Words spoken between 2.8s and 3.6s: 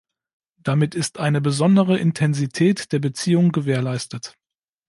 der Beziehung